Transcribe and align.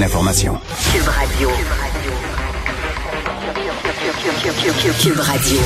L'information. 0.00 0.58
Cube 0.92 1.06
Radio. 1.06 1.48
Cube 5.00 5.20
Radio. 5.20 5.58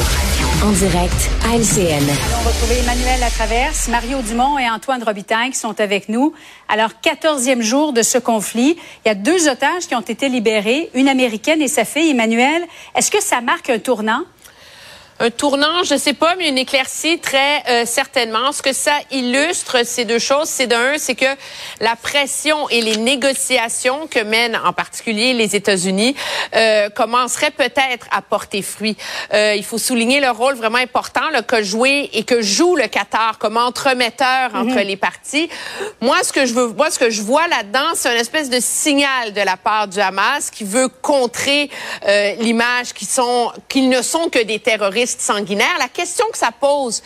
En 0.62 0.70
direct 0.72 1.30
à 1.46 1.56
LCN. 1.56 2.04
On 2.38 2.42
va 2.42 2.50
retrouver 2.50 2.80
Emmanuel 2.80 3.20
Latraverse, 3.20 3.88
Mario 3.88 4.20
Dumont 4.20 4.58
et 4.58 4.68
Antoine 4.68 5.02
Robitaille 5.02 5.52
qui 5.52 5.58
sont 5.58 5.80
avec 5.80 6.10
nous. 6.10 6.34
Alors, 6.68 6.90
14e 7.02 7.62
jour 7.62 7.94
de 7.94 8.02
ce 8.02 8.18
conflit. 8.18 8.76
Il 9.06 9.08
y 9.08 9.10
a 9.10 9.14
deux 9.14 9.48
otages 9.48 9.86
qui 9.86 9.94
ont 9.94 10.02
été 10.02 10.28
libérés, 10.28 10.90
une 10.92 11.08
américaine 11.08 11.62
et 11.62 11.68
sa 11.68 11.86
fille. 11.86 12.10
Emmanuel, 12.10 12.62
est-ce 12.94 13.10
que 13.10 13.22
ça 13.22 13.40
marque 13.40 13.70
un 13.70 13.78
tournant? 13.78 14.24
Un 15.20 15.30
tournant, 15.30 15.82
je 15.82 15.96
sais 15.96 16.12
pas, 16.12 16.36
mais 16.36 16.48
une 16.48 16.58
éclaircie 16.58 17.18
très 17.18 17.62
euh, 17.68 17.84
certainement. 17.86 18.52
Ce 18.52 18.62
que 18.62 18.72
ça 18.72 18.92
illustre, 19.10 19.84
ces 19.84 20.04
deux 20.04 20.18
choses, 20.18 20.48
c'est 20.48 20.66
d'un, 20.68 20.96
c'est 20.96 21.16
que 21.16 21.26
la 21.80 21.96
pression 21.96 22.68
et 22.68 22.80
les 22.80 22.96
négociations 22.96 24.06
que 24.06 24.20
mènent 24.20 24.58
en 24.64 24.72
particulier 24.72 25.32
les 25.32 25.56
États-Unis 25.56 26.14
euh, 26.54 26.88
commenceraient 26.90 27.50
peut-être 27.50 28.06
à 28.12 28.22
porter 28.22 28.62
fruit. 28.62 28.96
Euh, 29.34 29.54
il 29.56 29.64
faut 29.64 29.78
souligner 29.78 30.20
le 30.20 30.30
rôle 30.30 30.54
vraiment 30.54 30.78
important 30.78 31.28
là, 31.32 31.42
que 31.42 31.62
joué 31.62 32.10
et 32.12 32.22
que 32.22 32.40
joue 32.40 32.76
le 32.76 32.86
Qatar 32.86 33.38
comme 33.38 33.56
entremetteur 33.56 34.54
entre 34.54 34.76
mhm. 34.76 34.86
les 34.86 34.96
parties. 34.96 35.48
Moi, 36.00 36.16
ce 36.22 36.32
que 36.32 36.46
je 36.46 36.54
veux, 36.54 36.68
moi, 36.68 36.90
ce 36.90 36.98
que 36.98 37.10
je 37.10 37.22
vois 37.22 37.48
là-dedans, 37.48 37.94
c'est 37.94 38.12
une 38.12 38.20
espèce 38.20 38.50
de 38.50 38.60
signal 38.60 39.32
de 39.32 39.40
la 39.40 39.56
part 39.56 39.88
du 39.88 40.00
Hamas 40.00 40.50
qui 40.50 40.62
veut 40.64 40.88
contrer 40.88 41.70
euh, 42.06 42.34
l'image 42.38 42.92
qu'ils 42.94 43.08
sont, 43.08 43.50
qu'ils 43.68 43.88
ne 43.88 44.02
sont 44.02 44.28
que 44.28 44.42
des 44.42 44.60
terroristes 44.60 45.07
La 45.78 45.88
question 45.88 46.26
que 46.32 46.38
ça 46.38 46.50
pose 46.52 47.02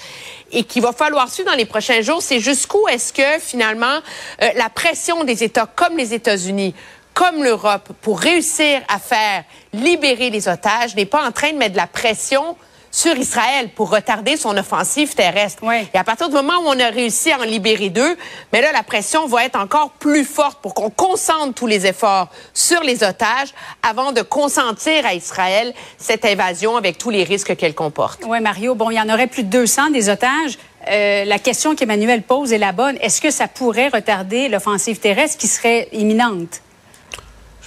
et 0.51 0.65
qu'il 0.65 0.83
va 0.83 0.93
falloir 0.93 1.31
suivre 1.31 1.51
dans 1.51 1.57
les 1.57 1.65
prochains 1.65 2.01
jours, 2.03 2.23
c'est 2.23 2.41
jusqu'où 2.41 2.87
est-ce 2.89 3.13
que 3.13 3.41
finalement 3.41 4.01
euh, 4.43 4.49
la 4.57 4.69
pression 4.69 5.25
des 5.25 5.45
États 5.45 5.67
comme 5.67 5.97
les 5.97 6.15
États-Unis 6.15 6.75
comme 7.15 7.45
l'Europe 7.45 7.91
pour 8.01 8.21
réussir 8.21 8.81
à 8.89 8.99
faire 8.99 9.45
libérer 9.73 10.31
les 10.31 10.49
otages 10.49 10.95
n'est 10.97 11.07
pas 11.07 11.27
en 11.27 11.33
train 11.33 11.53
de 11.53 11.59
mettre 11.59 11.73
de 11.73 11.79
la 11.79 11.87
pression 11.87 12.57
sur 12.93 13.17
Israël 13.17 13.71
pour 13.75 13.91
retarder 13.91 14.37
son 14.37 14.57
offensive 14.57 15.15
terrestre. 15.15 15.63
Et 15.93 15.99
à 15.99 16.05
partir 16.05 16.29
du 16.29 16.35
moment 16.35 16.59
où 16.59 16.67
on 16.67 16.79
a 16.79 16.91
réussi 16.91 17.33
à 17.33 17.41
en 17.41 17.45
libérer 17.45 17.89
deux, 17.89 18.17
mais 18.53 18.61
là, 18.61 18.71
la 18.71 18.83
pression 18.83 19.27
va 19.27 19.45
être 19.45 19.59
encore 19.59 19.91
plus 19.93 20.25
forte 20.25 20.61
pour 20.61 20.75
qu'on 20.75 20.91
concentre 20.91 21.55
tous 21.55 21.67
les 21.67 21.87
efforts 21.87 22.29
sur 22.53 22.83
les 22.83 23.03
otages 23.03 23.55
avant 23.83 24.13
de 24.13 24.21
consentir 24.21 25.07
à 25.07 25.15
Israël 25.15 25.73
cette 25.97 26.25
invasion 26.25 26.77
avec 26.77 26.99
tous 26.99 27.11
les 27.11 27.25
risques 27.25 27.57
qu'elle 27.57 27.75
comporte. 27.75 28.23
Oui, 28.27 28.41
Mario, 28.41 28.75
bon, 28.75 28.91
il 28.91 28.97
y 28.97 29.01
en 29.01 29.09
aurait 29.09 29.27
plus 29.27 29.43
de 29.43 29.49
200 29.49 29.91
des 29.91 30.11
otages. 30.11 30.59
Euh, 30.91 31.25
la 31.25 31.39
question 31.39 31.75
qu'Emmanuel 31.75 32.23
pose 32.23 32.53
est 32.53 32.59
la 32.59 32.73
bonne. 32.73 32.99
Est-ce 33.01 33.21
que 33.21 33.31
ça 33.31 33.49
pourrait 33.49 33.89
retarder 33.89 34.49
l'offensive 34.49 34.99
terrestre 34.99 35.39
qui 35.39 35.49
serait 35.49 35.89
imminente? 35.93 36.61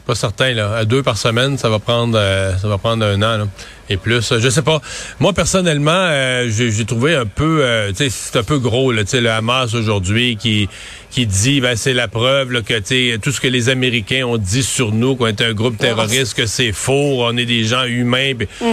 Pas 0.05 0.15
certain. 0.15 0.53
Là. 0.53 0.75
À 0.75 0.85
deux 0.85 1.03
par 1.03 1.17
semaine, 1.17 1.57
ça 1.57 1.69
va 1.69 1.79
prendre, 1.79 2.17
euh, 2.17 2.55
ça 2.57 2.67
va 2.67 2.77
prendre 2.77 3.05
un 3.05 3.21
an. 3.21 3.37
Là 3.37 3.47
et 3.89 3.97
plus. 3.97 4.33
Je 4.37 4.49
sais 4.49 4.61
pas. 4.61 4.81
Moi 5.19 5.33
personnellement, 5.33 5.91
euh, 5.91 6.49
j'ai 6.49 6.85
trouvé 6.85 7.15
un 7.15 7.25
peu, 7.25 7.59
euh, 7.61 7.89
tu 7.89 7.97
sais, 7.97 8.09
c'est 8.09 8.37
un 8.37 8.43
peu 8.43 8.59
gros 8.59 8.91
là, 8.91 9.03
tu 9.03 9.11
sais, 9.11 9.21
le 9.21 9.29
Hamas 9.29 9.73
aujourd'hui 9.73 10.37
qui 10.37 10.69
qui 11.11 11.27
dit, 11.27 11.61
ben 11.61 11.77
c'est 11.77 11.93
la 11.93 12.09
preuve 12.09 12.51
là, 12.51 12.61
que 12.61 12.77
tu 12.79 13.11
sais 13.13 13.19
tout 13.21 13.31
ce 13.31 13.39
que 13.39 13.47
les 13.47 13.69
Américains 13.69 14.25
ont 14.25 14.37
dit 14.37 14.63
sur 14.63 14.91
nous, 14.91 15.15
qu'on 15.15 15.27
est 15.27 15.41
un 15.41 15.53
groupe 15.53 15.77
terroriste, 15.77 16.33
que 16.33 16.45
c'est 16.45 16.73
faux, 16.73 17.23
on 17.23 17.37
est 17.37 17.45
des 17.45 17.63
gens 17.63 17.85
humains. 17.85 18.33
Mm. 18.33 18.65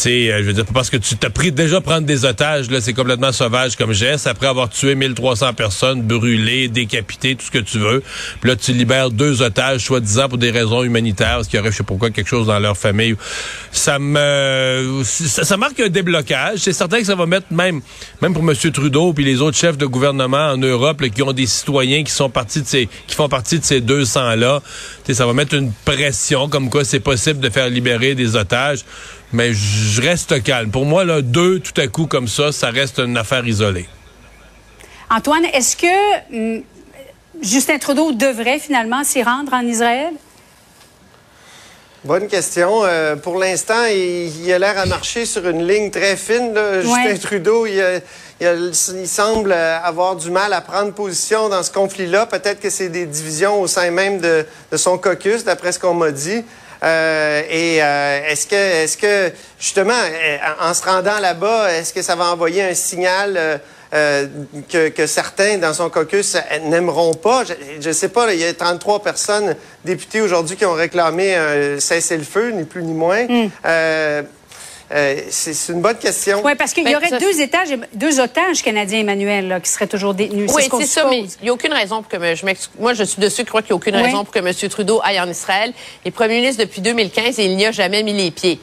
Sais, 0.00 0.32
euh, 0.32 0.38
je 0.38 0.44
veux 0.44 0.52
dire, 0.54 0.64
parce 0.72 0.88
que 0.88 0.96
tu 0.96 1.14
t'as 1.16 1.28
pris 1.28 1.52
déjà 1.52 1.82
prendre 1.82 2.06
des 2.06 2.24
otages, 2.24 2.70
là, 2.70 2.80
c'est 2.80 2.94
complètement 2.94 3.32
sauvage 3.32 3.76
comme 3.76 3.92
geste. 3.92 4.26
Après 4.26 4.46
avoir 4.46 4.70
tué 4.70 4.94
1300 4.94 5.52
personnes, 5.52 6.00
brûlées, 6.00 6.68
décapitées, 6.68 7.36
tout 7.36 7.44
ce 7.44 7.50
que 7.50 7.58
tu 7.58 7.78
veux. 7.78 8.02
Puis 8.40 8.48
là, 8.48 8.56
tu 8.56 8.72
libères 8.72 9.10
deux 9.10 9.42
otages, 9.42 9.82
soi-disant 9.82 10.30
pour 10.30 10.38
des 10.38 10.50
raisons 10.50 10.82
humanitaires, 10.84 11.34
parce 11.36 11.48
qu'il 11.48 11.58
y 11.58 11.60
aurait, 11.60 11.70
je 11.70 11.76
sais 11.76 11.82
pas 11.82 11.88
pourquoi, 11.88 12.08
quelque 12.08 12.28
chose 12.28 12.46
dans 12.46 12.58
leur 12.58 12.78
famille. 12.78 13.14
Ça 13.72 13.98
me 13.98 14.18
euh, 14.18 15.04
ça, 15.04 15.56
marque 15.58 15.80
un 15.80 15.90
déblocage. 15.90 16.60
C'est 16.60 16.72
certain 16.72 17.00
que 17.00 17.04
ça 17.04 17.14
va 17.14 17.26
mettre 17.26 17.52
même, 17.52 17.82
même 18.22 18.32
pour 18.32 18.42
M. 18.42 18.54
Trudeau 18.72 19.12
puis 19.12 19.24
les 19.24 19.42
autres 19.42 19.58
chefs 19.58 19.76
de 19.76 19.84
gouvernement 19.84 20.52
en 20.52 20.56
Europe 20.56 21.02
qui 21.14 21.22
ont 21.22 21.34
des 21.34 21.46
citoyens 21.46 22.04
qui 22.04 22.12
sont 22.12 22.30
partis 22.30 22.62
de 22.62 22.66
ces, 22.66 22.88
qui 23.06 23.14
font 23.14 23.28
partie 23.28 23.58
de 23.58 23.64
ces 23.64 23.82
200 23.82 24.36
là. 24.36 24.62
Ça 25.12 25.26
va 25.26 25.32
mettre 25.32 25.56
une 25.56 25.72
pression 25.84 26.48
comme 26.48 26.70
quoi 26.70 26.84
c'est 26.84 27.00
possible 27.00 27.40
de 27.40 27.50
faire 27.50 27.68
libérer 27.68 28.14
des 28.14 28.36
otages. 28.36 28.84
Mais 29.32 29.52
je 29.52 30.02
reste 30.02 30.42
calme. 30.42 30.70
Pour 30.70 30.84
moi, 30.84 31.04
là, 31.04 31.22
deux 31.22 31.60
tout 31.60 31.78
à 31.80 31.86
coup 31.86 32.06
comme 32.06 32.28
ça, 32.28 32.52
ça 32.52 32.70
reste 32.70 32.98
une 32.98 33.16
affaire 33.16 33.46
isolée. 33.46 33.88
Antoine, 35.08 35.44
est-ce 35.52 35.76
que 35.76 36.56
hum, 36.56 36.62
Justin 37.42 37.78
Trudeau 37.78 38.12
devrait 38.12 38.58
finalement 38.58 39.04
s'y 39.04 39.22
rendre 39.22 39.52
en 39.52 39.62
Israël? 39.62 40.12
Bonne 42.02 42.28
question. 42.28 42.82
Euh, 42.84 43.16
pour 43.16 43.38
l'instant, 43.38 43.84
il, 43.84 44.50
a 44.50 44.58
l'air 44.58 44.78
à 44.78 44.86
marcher 44.86 45.26
sur 45.26 45.46
une 45.46 45.66
ligne 45.68 45.90
très 45.90 46.16
fine. 46.16 46.54
Justin 46.80 47.16
Trudeau, 47.20 47.66
il, 47.66 48.02
semble 49.06 49.52
avoir 49.52 50.16
du 50.16 50.30
mal 50.30 50.54
à 50.54 50.62
prendre 50.62 50.94
position 50.94 51.50
dans 51.50 51.62
ce 51.62 51.70
conflit-là. 51.70 52.24
Peut-être 52.24 52.58
que 52.58 52.70
c'est 52.70 52.88
des 52.88 53.04
divisions 53.04 53.60
au 53.60 53.66
sein 53.66 53.90
même 53.90 54.18
de, 54.18 54.46
son 54.76 54.96
caucus, 54.96 55.44
d'après 55.44 55.72
ce 55.72 55.78
qu'on 55.78 55.92
m'a 55.92 56.10
dit. 56.10 56.42
Euh, 56.82 57.42
et 57.50 57.82
euh, 57.82 58.20
est-ce 58.28 58.46
que, 58.46 58.54
est-ce 58.54 58.96
que 58.96 59.32
justement, 59.58 60.00
en 60.60 60.72
se 60.74 60.82
rendant 60.82 61.18
là-bas, 61.18 61.72
est-ce 61.72 61.92
que 61.92 62.02
ça 62.02 62.16
va 62.16 62.32
envoyer 62.32 62.62
un 62.62 62.74
signal 62.74 63.60
euh, 63.92 64.26
que, 64.68 65.06
certains 65.06 65.58
dans 65.58 65.74
son 65.74 65.90
caucus 65.90 66.36
n'aimeront 66.64 67.14
pas? 67.14 67.44
Je 67.80 67.88
ne 67.88 67.92
sais 67.92 68.08
pas, 68.08 68.32
il 68.32 68.40
y 68.40 68.44
a 68.44 68.54
33 68.54 69.02
personnes 69.02 69.56
députées 69.84 70.20
aujourd'hui 70.20 70.56
qui 70.56 70.64
ont 70.64 70.72
réclamé 70.72 71.34
un 71.34 71.80
cessez-le-feu, 71.80 72.50
ni 72.50 72.64
plus 72.64 72.82
ni 72.82 72.94
moins. 72.94 73.26
Hmm. 73.26 73.48
Euh, 74.92 75.20
c'est 75.30 75.72
une 75.72 75.80
bonne 75.80 75.98
question. 75.98 76.42
Oui, 76.44 76.54
parce 76.56 76.72
qu'il 76.72 76.88
y 76.88 76.96
aurait 76.96 77.18
deux, 77.18 77.40
étages, 77.40 77.68
deux 77.94 78.18
otages 78.18 78.62
canadiens, 78.62 79.00
Emmanuel, 79.00 79.60
qui 79.62 79.70
seraient 79.70 79.86
toujours 79.86 80.14
détenus. 80.14 80.50
Oui, 80.52 80.64
c'est 80.70 80.86
ça, 80.86 81.06
mais 81.08 81.20
il 81.20 81.44
n'y 81.44 81.48
a 81.48 81.52
aucune 81.52 81.72
raison 81.72 82.02
pour 82.02 82.10
que 82.10 82.34
je 82.34 82.44
Moi, 82.78 82.94
je 82.94 83.04
suis 83.04 83.22
de 83.22 83.28
ceux 83.28 83.44
qui 83.44 83.48
croient 83.48 83.62
qu'il 83.62 83.70
n'y 83.70 83.74
a 83.74 83.76
aucune 83.76 83.96
raison 83.96 84.24
pour 84.24 84.34
que 84.34 84.40
M. 84.40 84.52
Trudeau 84.68 85.00
aille 85.04 85.20
en 85.20 85.28
Israël. 85.28 85.72
Il 86.04 86.08
est 86.08 86.10
premier 86.10 86.40
ministre 86.40 86.64
depuis 86.64 86.80
2015 86.80 87.38
et 87.38 87.44
il 87.44 87.56
n'y 87.56 87.66
a 87.66 87.72
jamais 87.72 88.02
mis 88.02 88.12
les 88.12 88.30
pieds. 88.30 88.58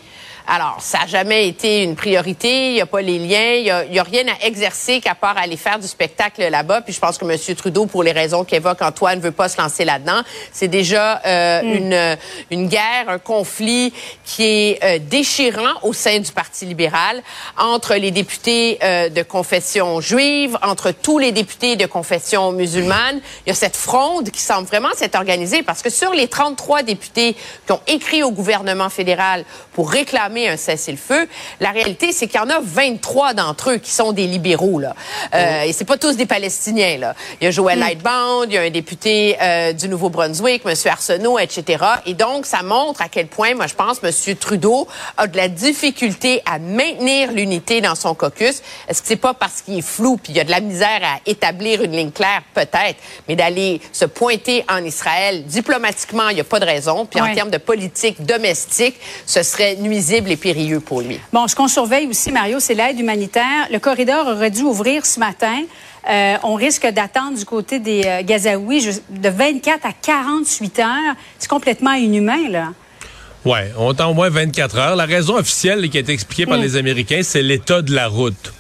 Alors, 0.49 0.77
ça 0.79 0.99
n'a 0.99 1.07
jamais 1.07 1.49
été 1.49 1.83
une 1.83 1.97
priorité. 1.97 2.69
Il 2.69 2.73
n'y 2.75 2.81
a 2.81 2.85
pas 2.85 3.01
les 3.01 3.19
liens. 3.19 3.83
Il 3.85 3.91
n'y 3.91 3.99
a, 3.99 4.03
rien 4.03 4.23
à 4.29 4.45
exercer 4.45 5.01
qu'à 5.01 5.13
part 5.13 5.37
aller 5.37 5.57
faire 5.57 5.77
du 5.77 5.87
spectacle 5.87 6.41
là-bas. 6.47 6.81
Puis 6.81 6.93
je 6.93 6.99
pense 7.01 7.17
que 7.17 7.25
M. 7.25 7.55
Trudeau, 7.55 7.85
pour 7.85 8.01
les 8.01 8.13
raisons 8.13 8.45
qu'évoque 8.45 8.81
Antoine, 8.81 9.19
veut 9.19 9.31
pas 9.31 9.49
se 9.49 9.61
lancer 9.61 9.83
là-dedans. 9.83 10.21
C'est 10.53 10.69
déjà 10.69 11.21
euh, 11.25 11.61
mm. 11.61 11.73
une, 11.73 12.17
une 12.51 12.67
guerre, 12.69 13.09
un 13.09 13.19
conflit 13.19 13.93
qui 14.23 14.43
est 14.43 14.83
euh, 14.83 14.99
déchirant 14.99 15.73
au 15.83 15.91
sein 15.91 16.19
du 16.19 16.31
Parti 16.31 16.65
libéral 16.65 17.21
entre 17.57 17.95
les 17.95 18.11
députés 18.11 18.79
euh, 18.83 19.09
de 19.09 19.23
confession 19.23 19.99
juive, 19.99 20.57
entre 20.63 20.91
tous 20.91 21.19
les 21.19 21.33
députés 21.33 21.75
de 21.75 21.85
confession 21.85 22.53
musulmane. 22.53 23.19
Il 23.45 23.49
y 23.49 23.51
a 23.51 23.55
cette 23.55 23.75
fronde 23.75 24.29
qui 24.29 24.41
semble 24.41 24.67
vraiment 24.67 24.93
s'être 24.95 25.15
organisée 25.15 25.61
parce 25.61 25.81
que 25.81 25.89
sur 25.89 26.13
les 26.13 26.29
33 26.29 26.83
députés 26.83 27.35
qui 27.65 27.71
ont 27.73 27.81
écrit 27.87 28.23
au 28.23 28.31
gouvernement 28.31 28.89
fédéral 28.89 29.43
pour 29.73 29.91
réclamer 29.91 30.36
un 30.45 30.57
cessez-le-feu. 30.57 31.27
La 31.59 31.71
réalité, 31.71 32.11
c'est 32.11 32.27
qu'il 32.27 32.39
y 32.39 32.43
en 32.43 32.49
a 32.49 32.59
23 32.61 33.33
d'entre 33.33 33.71
eux 33.71 33.77
qui 33.77 33.91
sont 33.91 34.11
des 34.11 34.27
libéraux. 34.27 34.79
Là. 34.79 34.95
Euh, 35.33 35.63
Et 35.63 35.73
c'est 35.73 35.85
pas 35.85 35.97
tous 35.97 36.17
des 36.17 36.25
Palestiniens. 36.25 36.97
Là. 36.97 37.15
Il 37.39 37.45
y 37.45 37.47
a 37.47 37.51
Joël 37.51 37.77
mm. 37.77 37.81
Lightbound, 37.81 38.45
il 38.49 38.53
y 38.53 38.57
a 38.57 38.61
un 38.61 38.69
député 38.69 39.37
euh, 39.41 39.73
du 39.73 39.87
Nouveau-Brunswick, 39.89 40.63
M. 40.65 40.73
Arsenault, 40.85 41.39
etc. 41.39 41.83
Et 42.05 42.13
donc, 42.13 42.45
ça 42.45 42.61
montre 42.63 43.01
à 43.01 43.09
quel 43.09 43.27
point, 43.27 43.55
moi, 43.55 43.67
je 43.67 43.75
pense, 43.75 43.99
M. 44.03 44.35
Trudeau 44.35 44.87
a 45.17 45.27
de 45.27 45.37
la 45.37 45.47
difficulté 45.47 46.41
à 46.45 46.59
maintenir 46.59 47.31
l'unité 47.31 47.81
dans 47.81 47.95
son 47.95 48.13
caucus. 48.13 48.61
Est-ce 48.87 49.01
que 49.01 49.07
c'est 49.07 49.15
pas 49.15 49.33
parce 49.33 49.61
qu'il 49.61 49.77
est 49.77 49.81
flou 49.81 50.17
puis 50.17 50.33
il 50.33 50.37
y 50.37 50.39
a 50.39 50.43
de 50.43 50.51
la 50.51 50.59
misère 50.59 50.99
à 51.03 51.19
établir 51.25 51.81
une 51.81 51.91
ligne 51.91 52.11
claire? 52.11 52.41
Peut-être. 52.53 52.97
Mais 53.27 53.35
d'aller 53.35 53.81
se 53.91 54.05
pointer 54.05 54.65
en 54.69 54.83
Israël 54.83 55.45
diplomatiquement, 55.45 56.29
il 56.29 56.35
n'y 56.35 56.41
a 56.41 56.45
pas 56.45 56.59
de 56.59 56.65
raison. 56.65 57.05
Puis 57.05 57.21
en 57.21 57.33
termes 57.33 57.49
de 57.49 57.57
politique 57.57 58.25
domestique, 58.25 58.95
ce 59.25 59.43
serait 59.43 59.75
nuisible 59.75 60.26
et 60.31 60.37
périlleux 60.37 60.79
pour 60.79 61.01
lui. 61.01 61.19
Bon, 61.33 61.47
ce 61.47 61.55
qu'on 61.55 61.67
surveille 61.67 62.07
aussi, 62.07 62.31
Mario, 62.31 62.59
c'est 62.59 62.73
l'aide 62.73 62.99
humanitaire. 62.99 63.67
Le 63.71 63.79
corridor 63.79 64.27
aurait 64.27 64.51
dû 64.51 64.61
ouvrir 64.61 65.05
ce 65.05 65.19
matin. 65.19 65.63
Euh, 66.09 66.35
on 66.43 66.55
risque 66.55 66.87
d'attendre 66.87 67.37
du 67.37 67.45
côté 67.45 67.79
des 67.79 68.03
euh, 68.05 68.23
Gazaouis 68.23 69.01
de 69.09 69.29
24 69.29 69.85
à 69.85 69.91
48 69.93 70.79
heures. 70.79 71.15
C'est 71.37 71.49
complètement 71.49 71.93
inhumain, 71.93 72.49
là. 72.49 72.69
Oui, 73.45 73.59
on 73.77 73.91
attend 73.91 74.11
au 74.11 74.13
moins 74.13 74.29
24 74.29 74.77
heures. 74.77 74.95
La 74.95 75.05
raison 75.05 75.35
officielle 75.35 75.89
qui 75.89 75.97
a 75.97 76.01
été 76.01 76.11
expliquée 76.11 76.45
par 76.45 76.57
hmm. 76.57 76.61
les 76.61 76.75
Américains, 76.75 77.21
c'est 77.23 77.41
l'état 77.41 77.81
de 77.81 77.93
la 77.93 78.07
route. 78.07 78.53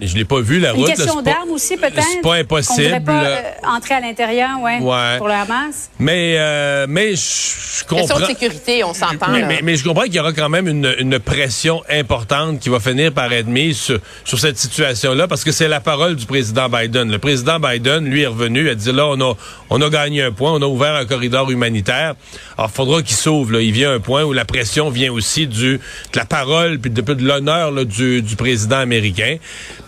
Je 0.00 0.14
l'ai 0.14 0.24
pas 0.24 0.40
vu 0.40 0.60
la 0.60 0.72
route. 0.72 0.88
Une 0.88 0.94
question 0.94 1.22
d'armes 1.22 1.50
aussi 1.50 1.76
peut-être? 1.76 2.02
C'est 2.02 2.20
pas 2.20 2.34
impossible. 2.34 2.96
On 2.96 3.00
pas 3.00 3.24
euh, 3.24 3.42
entrer 3.66 3.94
à 3.94 4.00
l'intérieur, 4.00 4.60
ouais, 4.60 4.78
pour 5.18 5.28
le 5.28 5.34
Hamas. 5.34 5.90
Mais 5.98 6.36
euh, 6.38 6.86
mais 6.88 7.14
je 7.16 7.84
comprends. 7.84 8.06
Question 8.06 8.20
de 8.20 8.24
sécurité, 8.26 8.84
on 8.84 8.94
s'entend. 8.94 9.30
Mais, 9.30 9.60
mais, 9.62 9.76
je 9.76 9.84
comprends 9.84 10.04
qu'il 10.04 10.14
y 10.14 10.20
aura 10.20 10.32
quand 10.32 10.48
même 10.48 10.68
une, 10.68 10.94
une, 10.98 11.18
pression 11.18 11.82
importante 11.90 12.60
qui 12.60 12.68
va 12.68 12.80
finir 12.80 13.12
par 13.12 13.32
être 13.32 13.46
mise 13.46 13.78
sur, 13.78 13.98
sur 14.24 14.38
cette 14.38 14.58
situation-là 14.58 15.28
parce 15.28 15.44
que 15.44 15.52
c'est 15.52 15.68
la 15.68 15.80
parole 15.80 16.16
du 16.16 16.26
président 16.26 16.68
Biden. 16.68 17.10
Le 17.10 17.18
président 17.18 17.58
Biden, 17.58 18.04
lui, 18.04 18.22
est 18.22 18.26
revenu, 18.26 18.62
il 18.62 18.68
a 18.68 18.74
dit 18.74 18.92
là, 18.92 19.06
on 19.06 19.20
a 19.20 19.34
on 19.70 19.80
a 19.80 19.88
gagné 19.90 20.22
un 20.22 20.32
point, 20.32 20.52
on 20.52 20.62
a 20.62 20.66
ouvert 20.66 20.94
un 20.94 21.06
corridor 21.06 21.50
humanitaire. 21.50 22.14
Alors, 22.56 22.70
il 22.72 22.76
faudra 22.76 23.02
qu'il 23.02 23.16
s'ouvre. 23.16 23.52
Là. 23.52 23.60
Il 23.60 23.72
vient 23.72 23.92
un 23.92 24.00
point 24.00 24.24
où 24.24 24.32
la 24.32 24.44
pression 24.44 24.90
vient 24.90 25.12
aussi 25.12 25.46
du 25.46 25.76
de 25.76 26.16
la 26.16 26.24
parole 26.24 26.78
puis 26.78 26.90
de, 26.90 27.00
de 27.00 27.24
l'honneur 27.26 27.72
du, 27.84 28.22
du 28.22 28.36
président 28.36 28.78
américain. 28.78 29.36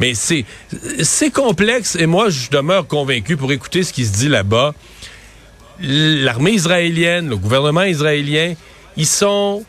Mais 0.00 0.14
c'est 0.14 0.44
c'est 1.02 1.30
complexe 1.30 1.96
et 1.96 2.06
moi 2.06 2.30
je 2.30 2.50
demeure 2.50 2.86
convaincu 2.86 3.36
pour 3.36 3.52
écouter 3.52 3.82
ce 3.82 3.92
qui 3.92 4.04
se 4.04 4.12
dit 4.12 4.28
là-bas. 4.28 4.74
L'armée 5.80 6.52
israélienne, 6.52 7.28
le 7.28 7.36
gouvernement 7.36 7.84
israélien, 7.84 8.54
ils 8.96 9.06
sont 9.06 9.64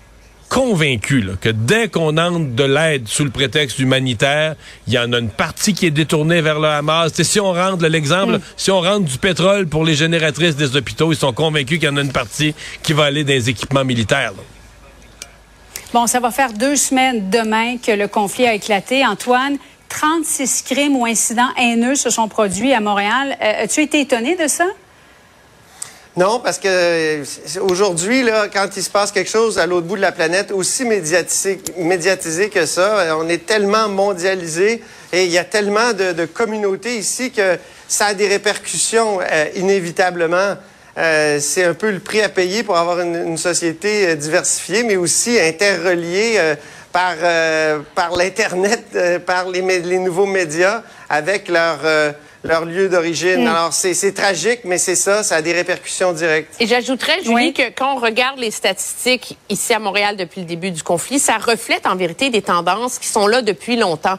convaincus 0.49 1.25
que 1.39 1.49
dès 1.49 1.87
qu'on 1.87 2.17
entre 2.17 2.55
de 2.55 2.63
l'aide 2.63 3.07
sous 3.07 3.23
le 3.23 3.29
prétexte 3.29 3.77
humanitaire, 3.79 4.55
il 4.87 4.93
y 4.93 4.99
en 4.99 5.13
a 5.13 5.19
une 5.19 5.29
partie 5.29 5.73
qui 5.73 5.85
est 5.85 5.91
détournée 5.91 6.41
vers 6.41 6.59
le 6.59 6.67
Hamas. 6.67 7.13
si 7.21 7.39
on 7.39 7.53
rentre 7.53 7.85
l'exemple, 7.85 8.37
mm. 8.37 8.41
si 8.57 8.71
on 8.71 8.81
rentre 8.81 9.05
du 9.05 9.17
pétrole 9.19 9.67
pour 9.67 9.85
les 9.85 9.93
génératrices 9.93 10.55
des 10.55 10.75
hôpitaux, 10.75 11.13
ils 11.13 11.17
sont 11.17 11.33
convaincus 11.33 11.79
qu'il 11.79 11.87
y 11.87 11.91
en 11.91 11.97
a 11.97 12.01
une 12.01 12.11
partie 12.11 12.55
qui 12.81 12.93
va 12.93 13.05
aller 13.05 13.23
dans 13.23 13.33
les 13.33 13.49
équipements 13.49 13.85
militaires. 13.85 14.33
Bon, 15.93 16.07
ça 16.07 16.19
va 16.19 16.31
faire 16.31 16.53
deux 16.53 16.75
semaines 16.75 17.29
demain 17.29 17.77
que 17.77 17.91
le 17.91 18.07
conflit 18.07 18.45
a 18.45 18.53
éclaté. 18.53 19.05
Antoine, 19.05 19.57
36 19.89 20.61
crimes 20.61 20.95
ou 20.95 21.05
incidents 21.05 21.49
haineux 21.57 21.95
se 21.95 22.09
sont 22.09 22.27
produits 22.27 22.73
à 22.73 22.79
Montréal. 22.79 23.35
Euh, 23.41 23.63
as-tu 23.63 23.81
été 23.81 23.99
étonné 23.99 24.35
de 24.35 24.47
ça? 24.47 24.65
Non, 26.15 26.39
parce 26.39 26.57
que 26.57 26.67
euh, 26.67 27.23
aujourd'hui, 27.61 28.25
quand 28.53 28.67
il 28.75 28.83
se 28.83 28.89
passe 28.89 29.11
quelque 29.11 29.29
chose 29.29 29.57
à 29.59 29.65
l'autre 29.65 29.87
bout 29.87 29.95
de 29.95 30.01
la 30.01 30.11
planète, 30.11 30.51
aussi 30.51 30.85
médiatisé, 30.85 31.59
médiatisé 31.77 32.49
que 32.49 32.65
ça, 32.65 32.99
euh, 32.99 33.15
on 33.19 33.27
est 33.29 33.45
tellement 33.45 33.89
mondialisé 33.89 34.81
et 35.11 35.25
il 35.25 35.31
y 35.31 35.37
a 35.37 35.43
tellement 35.43 35.93
de, 35.93 36.25
communautés 36.25 36.97
ici 36.97 37.31
que 37.31 37.57
ça 37.87 38.07
a 38.07 38.13
des 38.13 38.27
répercussions 38.27 39.19
inévitablement. 39.55 40.55
c'est 40.95 41.63
un 41.63 41.73
peu 41.73 41.89
le 41.89 41.99
prix 41.99 42.21
à 42.21 42.29
payer 42.29 42.61
pour 42.61 42.77
avoir 42.77 42.99
une, 42.99 43.37
société 43.37 44.15
diversifiée, 44.15 44.83
mais 44.83 44.97
aussi 44.97 45.39
interreliée 45.39 46.55
par, 46.91 47.15
euh, 47.21 47.79
par 47.95 48.15
l'Internet, 48.15 48.85
euh, 48.95 49.19
par 49.19 49.47
les, 49.49 49.61
les, 49.61 49.99
nouveaux 49.99 50.25
médias 50.25 50.83
avec 51.09 51.47
leur, 51.47 51.79
euh, 51.83 52.11
leur 52.43 52.65
lieu 52.65 52.89
d'origine. 52.89 53.43
Mm. 53.43 53.47
Alors, 53.47 53.73
c'est 53.73 54.13
tragique, 54.13 54.61
mais 54.63 54.77
c'est 54.77 54.95
ça, 54.95 55.23
ça 55.23 55.35
a 55.35 55.41
des 55.41 55.53
répercussions 55.53 56.13
directes. 56.13 56.55
Et 56.59 56.67
j'ajouterais, 56.67 57.23
Julie, 57.23 57.53
que 57.53 57.69
quand 57.75 57.95
on 57.95 57.99
regarde 57.99 58.39
les 58.39 58.51
statistiques 58.51 59.37
ici 59.49 59.73
à 59.73 59.79
Montréal 59.79 60.17
depuis 60.17 60.41
le 60.41 60.47
début 60.47 60.71
du 60.71 60.83
conflit, 60.83 61.19
ça 61.19 61.37
reflète 61.37 61.85
en 61.85 61.95
vérité 61.95 62.29
des 62.29 62.41
tendances 62.41 62.97
qui 62.97 63.07
sont 63.07 63.27
là 63.27 63.41
depuis 63.41 63.75
longtemps. 63.75 64.17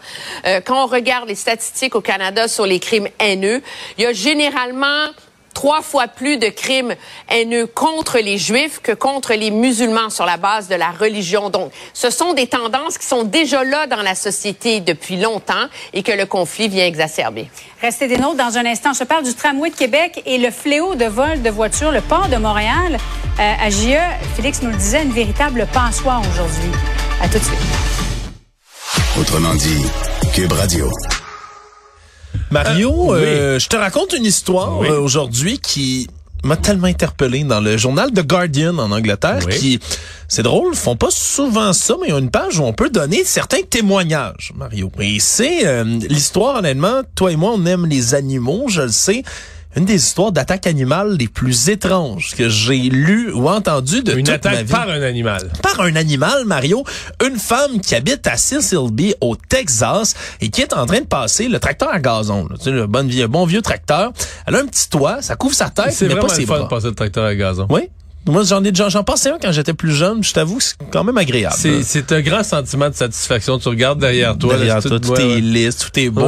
quand 0.64 0.84
on 0.84 0.86
regarde 0.86 1.28
les 1.28 1.34
statistiques 1.34 1.94
au 1.94 2.00
Canada 2.00 2.46
sur 2.46 2.66
les 2.66 2.78
crimes 2.78 3.08
haineux, 3.18 3.62
il 3.98 4.04
y 4.04 4.06
a 4.06 4.12
généralement 4.12 5.08
trois 5.54 5.82
fois 5.82 6.08
plus 6.08 6.38
de 6.38 6.48
crimes 6.48 6.94
haineux 7.28 7.66
contre 7.66 8.18
les 8.18 8.38
Juifs 8.38 8.80
que 8.82 8.92
contre 8.92 9.34
les 9.34 9.50
musulmans 9.50 10.10
sur 10.10 10.26
la 10.26 10.36
base 10.36 10.68
de 10.68 10.74
la 10.74 10.90
religion. 10.90 11.50
Donc, 11.50 11.72
ce 11.92 12.10
sont 12.10 12.32
des 12.32 12.46
tendances 12.46 12.98
qui 12.98 13.06
sont 13.06 13.24
déjà 13.24 13.64
là 13.64 13.86
dans 13.86 14.02
la 14.02 14.14
société 14.14 14.80
depuis 14.80 15.16
longtemps 15.16 15.66
et 15.92 16.02
que 16.02 16.12
le 16.12 16.26
conflit 16.26 16.68
vient 16.68 16.86
exacerber. 16.86 17.48
Restez 17.80 18.08
des 18.08 18.18
nôtres 18.18 18.36
dans 18.36 18.58
un 18.58 18.66
instant. 18.66 18.92
Je 18.92 19.04
parle 19.04 19.24
du 19.24 19.34
tramway 19.34 19.70
de 19.70 19.76
Québec 19.76 20.22
et 20.26 20.38
le 20.38 20.50
fléau 20.50 20.94
de 20.94 21.06
vol 21.06 21.42
de 21.42 21.50
voitures, 21.50 21.92
le 21.92 22.00
port 22.00 22.28
de 22.28 22.36
Montréal. 22.36 22.98
Euh, 23.38 23.52
à 23.60 23.70
JE, 23.70 23.98
Félix 24.36 24.62
nous 24.62 24.70
le 24.70 24.76
disait, 24.76 25.02
une 25.02 25.12
véritable 25.12 25.66
passoire 25.72 26.20
aujourd'hui. 26.20 26.70
À 27.22 27.28
tout 27.28 27.38
de 27.38 27.44
suite. 27.44 27.58
Autrement 29.18 29.54
dit, 29.54 29.84
Cube 30.34 30.52
Radio. 30.52 30.90
Mario, 32.50 33.14
euh, 33.14 33.18
euh, 33.18 33.58
je 33.60 33.68
te 33.68 33.76
raconte 33.76 34.12
une 34.12 34.24
histoire 34.24 34.82
euh, 34.82 34.98
aujourd'hui 34.98 35.60
qui 35.60 36.08
m'a 36.42 36.56
tellement 36.56 36.88
interpellé 36.88 37.44
dans 37.44 37.60
le 37.60 37.76
journal 37.76 38.10
The 38.10 38.26
Guardian 38.26 38.76
en 38.78 38.90
Angleterre 38.90 39.46
qui 39.46 39.78
c'est 40.26 40.42
drôle, 40.42 40.74
font 40.74 40.96
pas 40.96 41.10
souvent 41.10 41.72
ça 41.72 41.94
mais 42.00 42.08
il 42.08 42.10
y 42.10 42.14
a 42.14 42.18
une 42.18 42.30
page 42.30 42.58
où 42.58 42.64
on 42.64 42.72
peut 42.72 42.90
donner 42.90 43.22
certains 43.24 43.62
témoignages 43.62 44.52
Mario. 44.56 44.90
Et 44.98 45.20
c'est 45.20 45.84
l'histoire 45.84 46.56
honnêtement, 46.56 47.02
toi 47.14 47.30
et 47.30 47.36
moi 47.36 47.52
on 47.54 47.64
aime 47.66 47.86
les 47.86 48.14
animaux, 48.14 48.64
je 48.68 48.82
le 48.82 48.88
sais 48.88 49.22
une 49.76 49.84
des 49.84 49.94
histoires 49.94 50.32
d'attaque 50.32 50.66
animale 50.66 51.16
les 51.16 51.28
plus 51.28 51.68
étranges 51.68 52.34
que 52.36 52.48
j'ai 52.48 52.78
lues 52.78 53.32
ou 53.32 53.48
entendues 53.48 54.02
de 54.02 54.12
une 54.12 54.24
toute 54.24 54.34
attaque 54.34 54.54
ma 54.54 54.62
vie. 54.64 54.72
par 54.72 54.88
un 54.88 55.02
animal. 55.02 55.50
Par 55.62 55.80
un 55.80 55.94
animal, 55.94 56.44
Mario. 56.44 56.84
Une 57.24 57.36
femme 57.36 57.80
qui 57.80 57.94
habite 57.94 58.26
à 58.26 58.36
Cecil 58.36 59.14
au 59.20 59.36
Texas 59.36 60.14
et 60.40 60.50
qui 60.50 60.60
est 60.62 60.72
en 60.72 60.86
train 60.86 61.00
de 61.00 61.06
passer 61.06 61.48
le 61.48 61.60
tracteur 61.60 61.88
à 61.92 62.00
gazon. 62.00 62.48
Tu 62.58 62.64
sais, 62.64 62.70
le 62.70 62.86
bon 62.86 63.06
vieux, 63.06 63.28
bon 63.28 63.46
vieux 63.46 63.62
tracteur. 63.62 64.12
Elle 64.46 64.56
a 64.56 64.58
un 64.58 64.66
petit 64.66 64.88
toit, 64.88 65.22
ça 65.22 65.36
couvre 65.36 65.54
sa 65.54 65.70
tête, 65.70 65.96
mais 66.02 66.16
pas 66.16 66.28
ses 66.28 66.46
fun 66.46 66.60
de 66.60 66.68
passer 66.68 66.88
le 66.88 66.94
tracteur 66.94 67.24
à 67.24 67.34
gazon. 67.34 67.66
Oui, 67.70 67.88
moi, 68.26 68.42
j'en 68.44 68.62
ai 68.62 68.72
j'en 68.74 69.02
passais 69.02 69.30
un 69.30 69.38
quand 69.40 69.50
j'étais 69.50 69.72
plus 69.72 69.92
jeune. 69.92 70.22
Je 70.22 70.32
t'avoue, 70.32 70.60
c'est 70.60 70.76
quand 70.90 71.04
même 71.04 71.16
agréable. 71.16 71.56
C'est 71.82 72.12
un 72.12 72.20
grand 72.20 72.42
sentiment 72.42 72.88
de 72.88 72.94
satisfaction. 72.94 73.58
Tu 73.58 73.68
regardes 73.68 73.98
derrière 73.98 74.36
toi. 74.36 74.56
Derrière 74.56 74.82
toi, 74.82 75.00
tout, 75.00 75.14
est 75.14 75.40
lisse, 75.40 75.78
tout 75.78 75.98
est 75.98 76.10
beau. 76.10 76.26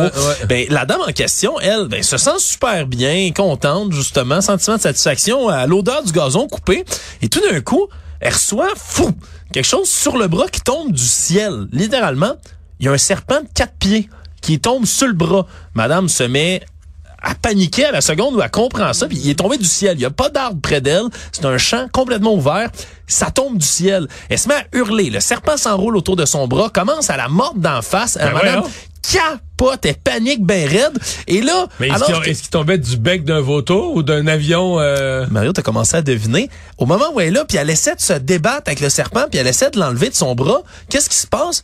Ben, 0.48 0.66
la 0.70 0.86
dame 0.86 1.02
en 1.06 1.12
question, 1.12 1.60
elle, 1.60 1.88
ben, 1.88 2.02
se 2.02 2.16
sent 2.16 2.38
super 2.38 2.86
bien, 2.86 3.30
contente, 3.34 3.92
justement, 3.92 4.40
sentiment 4.40 4.76
de 4.76 4.82
satisfaction 4.82 5.48
à 5.48 5.66
l'odeur 5.66 6.02
du 6.02 6.12
gazon 6.12 6.48
coupé. 6.48 6.84
Et 7.20 7.28
tout 7.28 7.40
d'un 7.50 7.60
coup, 7.60 7.88
elle 8.20 8.32
reçoit, 8.32 8.70
fou, 8.76 9.10
quelque 9.52 9.66
chose 9.66 9.88
sur 9.88 10.16
le 10.16 10.28
bras 10.28 10.48
qui 10.48 10.60
tombe 10.60 10.92
du 10.92 11.06
ciel. 11.06 11.66
Littéralement, 11.72 12.34
il 12.80 12.86
y 12.86 12.88
a 12.88 12.92
un 12.92 12.98
serpent 12.98 13.40
de 13.40 13.48
quatre 13.54 13.74
pieds 13.78 14.08
qui 14.40 14.58
tombe 14.60 14.86
sur 14.86 15.06
le 15.06 15.12
bras. 15.12 15.46
Madame 15.74 16.08
se 16.08 16.24
met 16.24 16.62
à 17.22 17.34
paniquer 17.34 17.86
à 17.86 17.92
la 17.92 18.00
seconde 18.00 18.34
où 18.34 18.42
elle 18.42 18.50
comprend 18.50 18.92
ça, 18.92 19.06
puis 19.06 19.18
il 19.18 19.30
est 19.30 19.38
tombé 19.38 19.58
du 19.58 19.64
ciel. 19.64 19.94
Il 19.96 20.00
n'y 20.00 20.04
a 20.04 20.10
pas 20.10 20.28
d'arbre 20.28 20.60
près 20.60 20.80
d'elle. 20.80 21.06
C'est 21.32 21.44
un 21.44 21.58
champ 21.58 21.86
complètement 21.92 22.34
ouvert. 22.34 22.70
Ça 23.06 23.30
tombe 23.30 23.58
du 23.58 23.66
ciel. 23.66 24.08
Elle 24.28 24.38
se 24.38 24.48
met 24.48 24.54
à 24.54 24.64
hurler. 24.72 25.10
Le 25.10 25.20
serpent 25.20 25.56
s'enroule 25.56 25.96
autour 25.96 26.16
de 26.16 26.24
son 26.24 26.48
bras, 26.48 26.70
commence 26.70 27.10
à 27.10 27.16
la 27.16 27.28
mordre 27.28 27.60
d'en 27.60 27.82
face. 27.82 28.16
Ben 28.16 28.32
madame 28.32 28.62
capote, 29.02 29.84
elle 29.84 29.96
panique 29.96 30.44
ben 30.44 30.68
raide. 30.68 30.98
Et 31.26 31.42
là... 31.42 31.66
Mais 31.80 31.88
est-ce 31.88 32.40
qu'il 32.40 32.50
tombait 32.50 32.78
du 32.78 32.96
bec 32.96 33.24
d'un 33.24 33.40
vautour 33.40 33.94
ou 33.96 34.02
d'un 34.02 34.26
avion... 34.26 34.78
Euh... 34.78 35.26
Mario, 35.30 35.52
t'as 35.52 35.62
commencé 35.62 35.96
à 35.96 36.02
deviner. 36.02 36.48
Au 36.78 36.86
moment 36.86 37.06
où 37.12 37.20
elle 37.20 37.28
est 37.28 37.32
là, 37.32 37.44
puis 37.44 37.58
elle 37.58 37.68
essaie 37.68 37.96
de 37.96 38.00
se 38.00 38.12
débattre 38.14 38.62
avec 38.66 38.80
le 38.80 38.88
serpent, 38.88 39.24
puis 39.28 39.40
elle 39.40 39.48
essaie 39.48 39.70
de 39.70 39.78
l'enlever 39.78 40.08
de 40.08 40.14
son 40.14 40.34
bras, 40.34 40.62
qu'est-ce 40.88 41.10
qui 41.10 41.16
se 41.16 41.26
passe? 41.26 41.62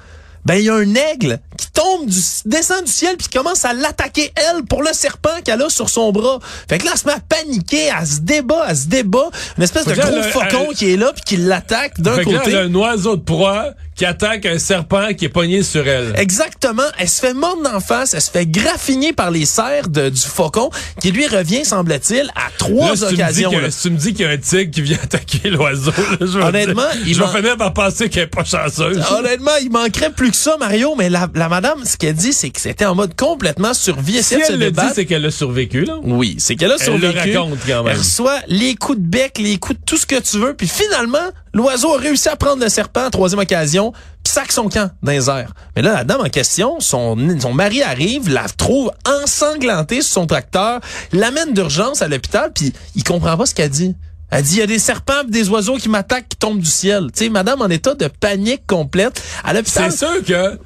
ben 0.48 0.54
il 0.54 0.64
y 0.64 0.70
a 0.70 0.74
un 0.74 0.94
aigle 0.94 1.40
qui 1.58 1.67
tombe 1.78 2.06
du 2.06 2.20
descend 2.44 2.84
du 2.84 2.90
ciel 2.90 3.16
puis 3.16 3.28
commence 3.28 3.64
à 3.64 3.72
l'attaquer 3.72 4.32
elle 4.34 4.64
pour 4.64 4.82
le 4.82 4.92
serpent 4.92 5.30
qu'elle 5.44 5.62
a 5.62 5.68
sur 5.68 5.88
son 5.88 6.10
bras. 6.10 6.40
Fait 6.68 6.78
que 6.78 6.84
là 6.84 6.92
elle 6.94 6.98
se 6.98 7.06
met 7.06 7.12
à 7.12 7.20
paniquer, 7.20 7.90
elle 7.98 8.06
se 8.06 8.20
débat, 8.20 8.66
elle 8.68 8.76
se 8.76 8.86
débat, 8.86 9.28
une 9.56 9.62
espèce 9.62 9.84
de 9.84 9.94
gros 9.94 10.22
faucon 10.24 10.68
qui 10.74 10.92
est 10.92 10.96
là 10.96 11.12
puis 11.12 11.22
qui 11.24 11.36
l'attaque 11.36 12.00
d'un 12.00 12.16
côté. 12.22 12.32
Là, 12.32 12.42
elle 12.46 12.56
a 12.56 12.60
un 12.62 12.74
oiseau 12.74 13.16
de 13.16 13.22
proie 13.22 13.74
qui 13.98 14.04
attaque 14.04 14.46
un 14.46 14.60
serpent 14.60 15.12
qui 15.12 15.24
est 15.24 15.28
pogné 15.28 15.64
sur 15.64 15.86
elle. 15.86 16.14
Exactement. 16.16 16.84
Elle 16.98 17.08
se 17.08 17.20
fait 17.20 17.34
mordre 17.34 17.64
d'en 17.64 17.80
face, 17.80 18.14
elle 18.14 18.20
se 18.20 18.30
fait 18.30 18.46
graffiner 18.46 19.12
par 19.12 19.32
les 19.32 19.44
serres 19.44 19.88
de, 19.88 20.08
du 20.08 20.20
faucon 20.20 20.70
qui 21.00 21.10
lui 21.10 21.26
revient, 21.26 21.64
semble-t-il, 21.64 22.30
à 22.36 22.48
trois 22.56 23.02
occasions. 23.02 23.50
Tu 23.50 23.90
me 23.90 23.96
dis 23.96 24.14
qu'il 24.14 24.24
y 24.24 24.28
a 24.28 24.30
un 24.30 24.36
tigre 24.36 24.70
qui 24.70 24.82
vient 24.82 24.98
attaquer 25.02 25.50
l'oiseau, 25.50 25.90
honnêtement, 26.20 26.82
il 27.04 27.14
je 27.14 27.20
vais 27.20 27.26
finir 27.26 27.56
par 27.56 27.72
penser 27.72 28.08
qu'elle 28.08 28.24
est 28.24 28.26
pas 28.28 28.44
chanceuse. 28.44 29.02
Honnêtement, 29.18 29.56
il 29.60 29.70
manquerait 29.72 30.10
plus 30.10 30.30
que 30.30 30.36
ça, 30.36 30.56
Mario, 30.58 30.94
mais 30.96 31.10
la, 31.10 31.28
la 31.34 31.48
madame, 31.48 31.67
ce 31.84 31.96
qu'elle 31.96 32.14
dit, 32.14 32.32
c'est 32.32 32.50
que 32.50 32.60
c'était 32.60 32.84
en 32.84 32.94
mode 32.94 33.14
complètement 33.16 33.74
survie. 33.74 34.22
Si 34.22 34.34
elle 34.34 34.58
le 34.58 34.70
dit, 34.70 34.80
c'est 34.94 35.06
qu'elle 35.06 35.24
a 35.24 35.30
survécu, 35.30 35.84
là. 35.84 35.98
Oui, 36.02 36.36
c'est 36.38 36.56
qu'elle 36.56 36.72
a 36.72 36.78
survécu. 36.78 37.18
Elle 37.18 37.32
le 37.32 37.38
raconte 37.38 37.58
quand 37.66 37.82
même. 37.82 37.92
Elle 37.92 37.98
reçoit 37.98 38.38
les 38.46 38.74
coups 38.74 38.98
de 38.98 39.04
bec, 39.04 39.38
les 39.38 39.58
coups 39.58 39.78
de 39.78 39.84
tout 39.84 39.96
ce 39.96 40.06
que 40.06 40.20
tu 40.20 40.38
veux, 40.38 40.54
puis 40.54 40.68
finalement, 40.68 41.18
L'oiseau 41.58 41.94
a 41.94 41.98
réussi 41.98 42.28
à 42.28 42.36
prendre 42.36 42.62
le 42.62 42.68
serpent, 42.68 43.10
troisième 43.10 43.40
occasion, 43.40 43.92
puis 44.22 44.32
sac 44.32 44.52
son 44.52 44.68
camp 44.68 44.90
dans 45.02 45.10
les 45.10 45.28
airs. 45.28 45.52
Mais 45.74 45.82
là, 45.82 45.92
la 45.92 46.04
dame 46.04 46.20
en 46.20 46.28
question, 46.28 46.78
son, 46.78 47.16
son 47.40 47.52
mari 47.52 47.82
arrive, 47.82 48.28
la 48.28 48.44
trouve 48.48 48.92
ensanglantée 49.04 50.02
sur 50.02 50.12
son 50.12 50.26
tracteur, 50.26 50.80
l'amène 51.12 51.54
d'urgence 51.54 52.00
à 52.00 52.06
l'hôpital, 52.06 52.52
puis 52.54 52.72
il 52.94 53.02
comprend 53.02 53.36
pas 53.36 53.46
ce 53.46 53.54
qu'elle 53.54 53.70
dit. 53.70 53.96
Elle 54.30 54.42
dit, 54.42 54.56
il 54.56 54.58
y 54.58 54.62
a 54.62 54.66
des 54.66 54.78
serpents 54.78 55.24
des 55.26 55.48
oiseaux 55.48 55.78
qui 55.78 55.88
m'attaquent, 55.88 56.28
qui 56.28 56.36
tombent 56.36 56.60
du 56.60 56.70
ciel. 56.70 57.06
Tu 57.12 57.24
sais, 57.24 57.30
madame 57.30 57.62
en 57.62 57.68
état 57.68 57.94
de 57.94 58.08
panique 58.08 58.66
complète. 58.66 59.22
À 59.42 59.54
l'hôpital. 59.54 59.90
C'est 59.90 60.06
sûr 60.06 60.24
que 60.24 60.58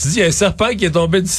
tu 0.00 0.08
dis, 0.08 0.16
il 0.16 0.20
y 0.20 0.22
a 0.22 0.26
un 0.26 0.32
serpent 0.32 0.68
qui 0.76 0.84
est 0.84 0.90
tombé 0.90 1.22
du 1.22 1.30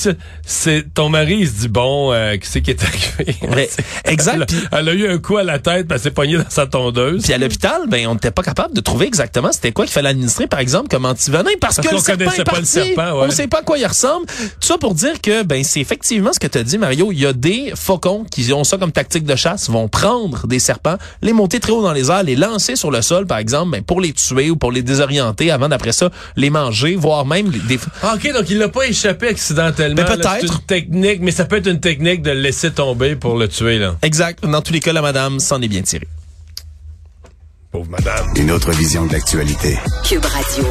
C'est 0.46 0.94
ton 0.94 1.10
mari, 1.10 1.38
il 1.40 1.48
se 1.48 1.54
dit, 1.54 1.68
bon, 1.68 2.12
euh, 2.12 2.36
qui 2.38 2.48
c'est 2.48 2.62
qui 2.62 2.72
est 2.72 2.84
arrivé? 2.84 3.70
exact. 4.06 4.54
Elle, 4.72 4.90
a 4.90 4.94
eu 4.94 5.08
un 5.08 5.18
coup 5.18 5.38
à 5.38 5.44
la 5.44 5.60
tête, 5.60 5.88
elle 5.90 6.00
s'est 6.00 6.12
pognée 6.12 6.38
dans 6.38 6.50
sa 6.50 6.68
tondeuse. 6.68 7.24
Puis 7.24 7.34
à 7.34 7.38
l'hôpital, 7.38 7.84
ben, 7.88 8.08
on 8.08 8.16
n'était 8.16 8.32
pas 8.32 8.44
capable 8.44 8.74
de 8.74 8.82
trouver 8.82 9.08
exactement 9.08 9.52
c'était 9.52 9.72
quoi 9.72 9.86
qu'il 9.86 9.94
fallait 9.94 10.10
administrer, 10.10 10.48
par 10.48 10.60
exemple, 10.60 10.90
comme 10.90 11.06
antivenin, 11.06 11.50
parce, 11.62 11.78
parce 11.78 11.88
que 11.88 11.96
le 11.96 12.02
serpent 12.02 12.32
est 12.32 12.44
parti. 12.44 12.66
Serpent, 12.66 13.20
ouais. 13.20 13.28
On 13.28 13.32
sait 13.32 13.48
pas 13.48 13.60
à 13.60 13.62
quoi 13.62 13.78
il 13.78 13.86
ressemble. 13.86 14.26
Tout 14.26 14.68
ça 14.68 14.78
pour 14.78 14.94
dire 14.94 15.22
que, 15.22 15.44
ben, 15.44 15.64
c'est 15.64 15.80
effectivement 15.80 16.34
ce 16.34 16.40
que 16.40 16.48
tu 16.48 16.58
as 16.58 16.64
dit, 16.64 16.78
Mario. 16.78 17.12
Il 17.12 17.20
y 17.20 17.26
a 17.26 17.34
des 17.34 17.72
faucons 17.76 18.26
qui 18.30 18.52
ont 18.52 18.64
ça 18.64 18.78
comme 18.78 18.92
tactique 18.92 19.24
de 19.24 19.36
chasse, 19.36 19.70
vont 19.70 19.88
prendre 19.88 20.48
des 20.48 20.60
serpents, 20.60 20.98
les 21.22 21.34
monter 21.34 21.60
très 21.60 21.72
haut 21.72 21.82
dans 21.82 21.94
les 21.94 22.12
airs, 22.12 22.24
les 22.24 22.36
lancer 22.36 22.76
sur 22.76 22.92
le 22.92 23.02
sol, 23.02 23.26
par 23.26 23.38
exemple, 23.38 23.72
ben, 23.72 23.84
pour 23.84 24.02
les 24.02 24.14
tuer 24.14 24.50
ou 24.50 24.56
pour 24.56 24.72
les 24.72 24.82
désorienter 24.82 25.52
avant 25.52 25.70
d'après 25.70 25.92
ça 25.92 26.10
les 26.36 26.50
manger, 26.50 26.96
voire 26.96 27.26
même 27.26 27.50
des. 27.50 27.80
Ah, 28.04 28.16
ok, 28.16 28.34
donc 28.34 28.49
il 28.50 28.58
l'a 28.58 28.70
pas 28.70 28.88
échappé 28.88 29.28
accidentellement. 29.28 29.96
Ben, 29.96 30.18
peut-être. 30.18 30.66
technique, 30.66 31.20
mais 31.22 31.32
ça 31.32 31.46
peut 31.46 31.58
être 31.58 31.68
une 31.68 31.80
technique 31.80 32.22
de 32.22 32.32
le 32.32 32.42
laisser 32.42 32.72
tomber 32.72 33.16
pour 33.16 33.38
le 33.38 33.48
tuer 33.48 33.80
là. 33.80 33.98
Exact. 34.02 34.46
Dans 34.46 34.62
tous 34.62 34.74
les 34.74 34.80
cas, 34.80 34.94
la 34.94 35.02
madame 35.02 35.40
s'en 35.40 35.62
est 35.62 35.68
bien 35.68 35.82
tirée. 35.82 36.08
Pauvre 37.72 37.90
madame. 37.90 38.26
Une 38.36 38.52
autre 38.52 38.72
vision 38.72 39.06
de 39.06 39.14
l'actualité. 39.14 39.78
Cube 40.04 40.26
Radio. 40.26 40.66